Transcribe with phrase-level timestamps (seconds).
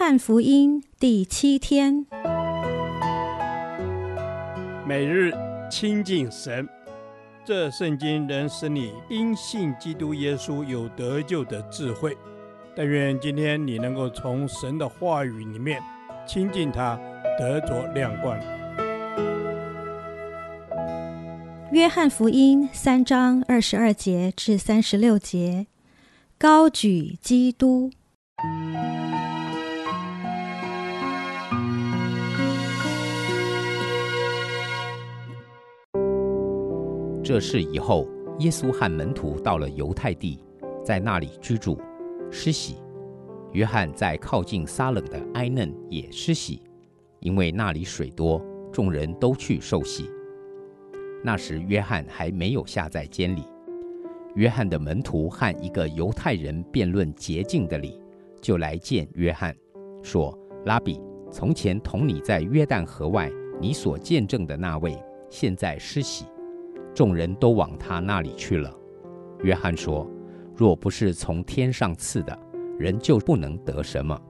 [0.00, 2.06] 翰福音第七天，
[4.86, 5.32] 每日
[5.68, 6.68] 亲近神，
[7.44, 12.16] 这圣经能使你因信基督耶稣有得救的智慧。
[12.76, 15.82] 但愿今天你能够从神的话语里面
[16.24, 16.96] 亲近他，
[17.36, 18.38] 得着亮光。
[21.72, 25.66] 约翰福音三章二十二节至三十六节，
[26.38, 27.90] 高举基督。
[37.28, 40.42] 这事以后，耶稣和门徒到了犹太地，
[40.82, 41.78] 在那里居住，
[42.30, 42.76] 施洗。
[43.52, 46.62] 约翰在靠近撒冷的埃嫩也施洗，
[47.20, 48.42] 因为那里水多，
[48.72, 50.10] 众人都去受洗。
[51.22, 53.42] 那时约翰还没有下在监里。
[54.34, 58.00] 约翰的门徒和一个犹太人辩论洁净的理，
[58.40, 59.54] 就来见约翰，
[60.02, 60.34] 说
[60.64, 60.98] ：“拉比，
[61.30, 64.98] 从前同你在约旦河外，你所见证的那位，
[65.28, 66.24] 现在施洗。”
[66.98, 68.76] 众人都往他那里去了。
[69.44, 70.04] 约翰说
[70.52, 72.36] ：“若不是从天上赐的，
[72.76, 74.20] 人就不能得什么。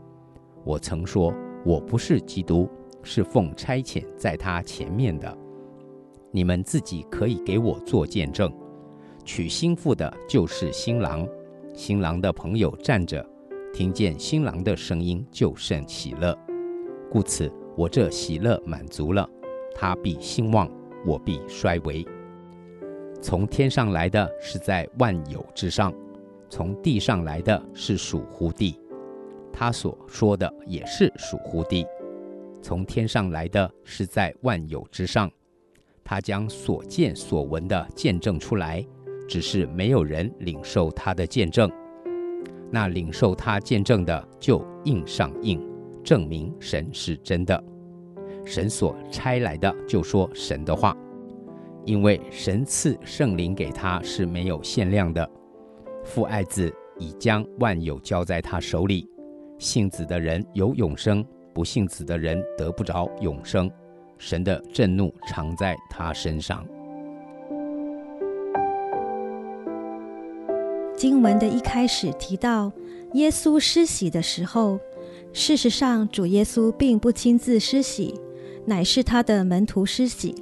[0.65, 1.33] 我曾说，
[1.65, 2.69] 我不是基督，
[3.03, 5.35] 是奉差遣在他前面的。
[6.31, 8.53] 你们自己可以给我做见证。
[9.25, 11.27] 娶新妇的就是新郎，
[11.73, 13.27] 新郎的朋友站着，
[13.73, 16.39] 听见新郎的声音，就甚喜乐。
[17.11, 19.27] 故此，我这喜乐满足了，
[19.75, 20.71] 他必兴旺，
[21.07, 22.07] 我必衰微。”
[23.21, 25.93] 从天上来的是在万有之上，
[26.49, 28.79] 从地上来的是属乎地。
[29.53, 31.85] 他所说的也是属乎地。
[32.63, 35.31] 从天上来的是在万有之上，
[36.05, 38.85] 他将所见所闻的见证出来，
[39.29, 41.71] 只是没有人领受他的见证。
[42.71, 45.61] 那领受他见证的就印上印，
[46.05, 47.63] 证明神是真的。
[48.45, 50.97] 神所差来的就说神的话。
[51.89, 55.27] 因为神赐圣灵给他是没有限量的，
[56.05, 59.09] 父爱子已将万有交在他手里。
[59.59, 63.71] 信子的人有永生，不信子的人得不着永生。
[64.19, 66.63] 神的震怒常在他身上。
[70.95, 72.71] 经文的一开始提到
[73.15, 74.79] 耶稣施洗的时候，
[75.33, 78.15] 事实上主耶稣并不亲自施洗，
[78.67, 80.35] 乃是他的门徒施洗。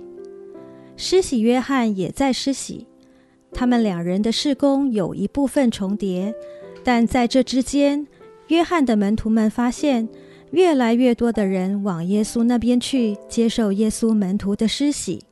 [0.96, 2.86] 施洗约翰也在施洗，
[3.52, 6.34] 他们两人的事工有一部分重叠，
[6.82, 8.06] 但在这之间，
[8.48, 10.08] 约翰的门徒们发现
[10.52, 15.22] 越来越多的人往耶稣那边去接受耶稣门徒的施洗。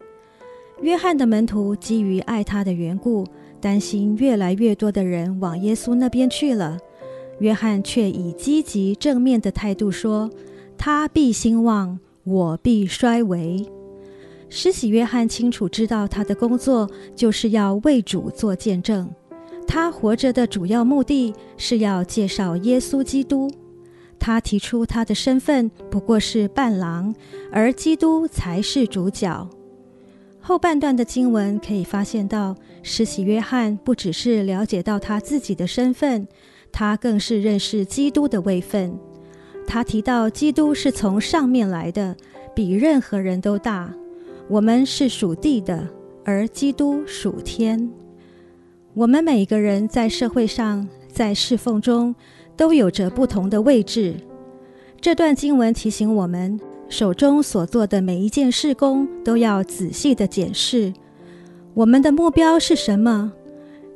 [0.82, 3.24] 约翰的门徒基于爱他的缘故，
[3.60, 6.76] 担心越来越多的人往耶稣那边去了，
[7.38, 10.28] 约翰却以积极正面的态度说
[10.76, 13.64] ：“他必兴旺，我必衰微。”
[14.56, 19.10] 施洗约翰清楚知道，他的工作就是要为主做见证。
[19.66, 23.50] 他活着的主要目的是要介绍耶稣基督。
[24.16, 27.12] 他提出他的身份不过是伴郎，
[27.50, 29.50] 而基督才是主角。
[30.40, 32.54] 后半段的经文可以发现到，
[32.84, 36.28] 施洗约翰不只是了解到他自己的身份，
[36.70, 38.96] 他更是认识基督的位分。
[39.66, 42.16] 他提到基督是从上面来的，
[42.54, 43.92] 比任何人都大。
[44.48, 45.88] 我们是属地的，
[46.22, 47.90] 而基督属天。
[48.92, 52.14] 我们每个人在社会上，在侍奉中，
[52.54, 54.14] 都有着不同的位置。
[55.00, 56.60] 这段经文提醒我们，
[56.90, 60.92] 手中所做的每一件事工，都要仔细的检视。
[61.72, 63.32] 我们的目标是什么？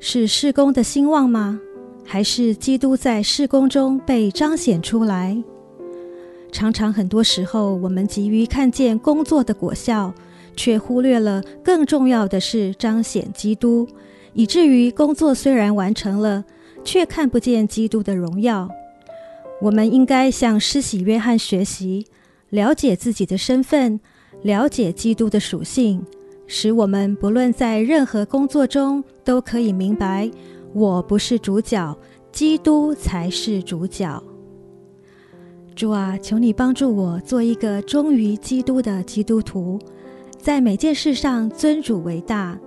[0.01, 1.61] 是事工的兴旺吗？
[2.05, 5.37] 还是基督在事工中被彰显出来？
[6.51, 10.15] 常常很多时候，我们急于看见工作的果效。
[10.59, 13.87] 却忽略了更重要的是彰显基督，
[14.35, 16.45] 以至于工作虽然完成了，
[16.83, 18.69] 却看不见基督的荣耀。
[19.63, 22.05] 我们应该向施洗约翰学习，
[22.51, 24.01] 了解自己的身份，
[24.43, 26.05] 了解基督的属性，
[26.49, 30.29] 使我们不论在任何工作中都可以明白：
[30.75, 31.97] 我不是主角，
[32.33, 34.21] 基督才是主角。
[35.77, 39.79] 主啊，求你帮助我做一个忠于基督的基督徒。
[40.49, 42.59] 在每件事上尊主为大，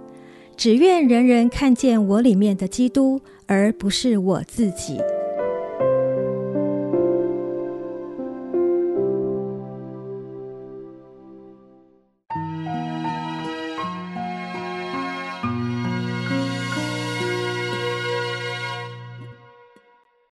[0.56, 5.00] 只愿人人看见我里面的基督，而不是我自己。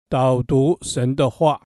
[0.07, 1.63] 导读神的话，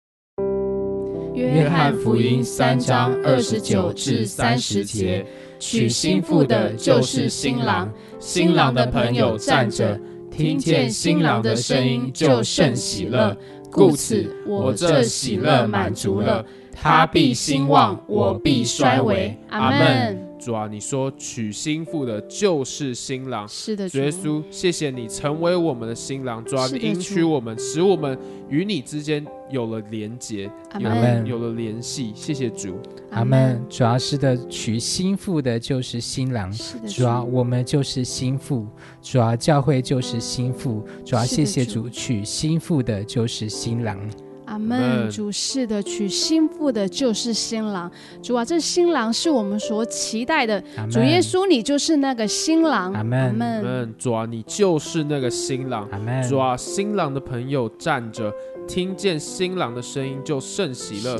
[1.34, 5.26] 约翰福音三章二十九至三十节，
[5.62, 7.88] 娶新妇的就是新郎，
[8.19, 9.97] 新郎的朋友站着，
[10.29, 13.37] 听见新郎的声音就甚喜乐，
[13.70, 16.44] 故此我这喜乐满足了。
[16.73, 19.38] 他必兴旺，我必衰微。
[19.50, 20.20] 阿门。
[20.41, 26.44] 主啊，你说娶新妇的就是新郎，是的，主耶稣，谢谢你成为我们的新郎。
[26.44, 28.19] 主啊，你迎娶我们，使我们
[28.49, 32.11] 与你之间有了连结，有了有了联系。
[32.15, 32.79] 谢谢主，
[33.11, 33.63] 阿门。
[33.69, 36.51] 主要是的，娶新妇的就是新郎，
[36.89, 38.67] 主要，我们就是新妇，
[39.03, 43.99] 主要，教会就是新妇，主要，谢谢主，娶新妇的就是新郎。
[44.45, 47.91] 阿门，主是的，娶新妇的就是新郎。
[48.21, 50.61] 主啊，这新郎是我们所期待的。
[50.91, 52.93] 主耶稣，你就是那个新郎。
[52.93, 53.95] 阿门，阿门。
[53.97, 55.89] 主啊，你就是那个新郎。
[55.91, 56.29] 阿门。
[56.29, 58.31] 主啊，新郎的朋友站着，
[58.67, 61.19] 听见新郎的声音就甚喜乐。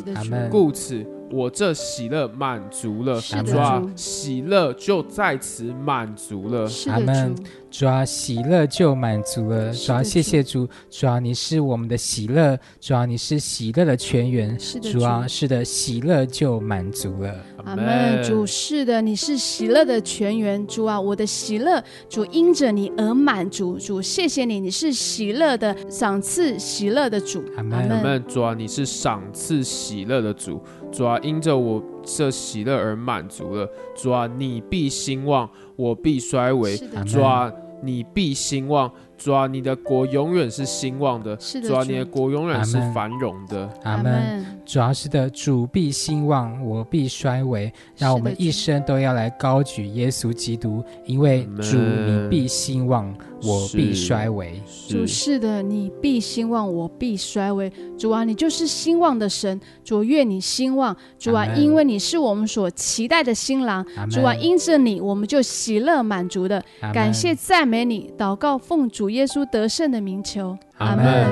[0.51, 1.05] 故此。
[1.35, 6.69] 我这喜乐满足了，主啊，喜乐就在此满足了。
[6.89, 7.35] 阿门。
[7.73, 9.73] 主啊，喜乐就满足了。
[9.73, 10.69] 主啊，谢谢主。
[10.91, 12.57] 主啊，你是我们的喜乐。
[12.79, 14.57] 主啊，你是喜乐的泉源。
[14.59, 17.35] 主啊，是的，喜乐就满足了。
[17.65, 18.23] 阿门。
[18.23, 20.65] 主是的，你是喜乐的泉源。
[20.67, 23.79] 主啊，我的喜乐，主因着你而满足。
[23.79, 27.43] 主，谢谢你，你是喜乐的赏赐喜乐的主。
[27.57, 27.89] 阿门。
[27.89, 28.23] 阿门。
[28.29, 30.63] 主啊，你是赏赐喜乐的主。
[30.93, 33.67] 主啊，因着我这喜乐而满足了。
[33.97, 36.77] 主啊，你必兴旺，我必衰微。
[37.07, 37.51] 主啊，
[37.83, 38.91] 你必兴旺。
[39.23, 41.39] 主啊，你的国永远是兴旺的。
[41.39, 43.69] 是的主啊，你的国永远是繁荣的。
[43.85, 44.45] 阿门。
[44.67, 47.73] 主要是的，主必兴旺，我必衰微。
[47.97, 54.61] 让我们一生都要来高举耶稣基督，因为主你必兴旺，我必衰微。
[54.89, 57.71] 主是的，你必兴旺，我必衰微。
[57.97, 59.61] 主啊，你就是兴旺的神。
[59.85, 60.97] 主愿你兴旺。
[61.17, 63.85] 主啊，因为你是我们所期待的新郎。
[64.11, 66.65] 主啊，因着你，我们就喜乐满足的。
[66.93, 71.31] 感谢赞美你，祷告奉主耶稣得胜的名求，阿门。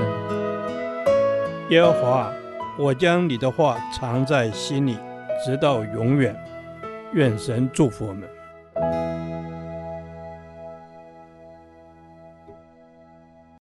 [1.70, 2.30] 耶和华，
[2.78, 4.98] 我将你的话藏在心里，
[5.42, 6.36] 直到永远。
[7.14, 8.28] 愿神祝福我们。